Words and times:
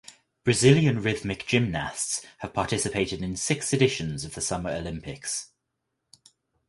Brazilian 0.43 0.97
rhythmic 0.99 1.45
gymnasts 1.45 2.25
have 2.39 2.55
participated 2.55 3.21
in 3.21 3.35
six 3.35 3.71
editions 3.71 4.25
of 4.25 4.33
the 4.33 4.41
Summer 4.41 4.71
Olympics. 4.71 5.51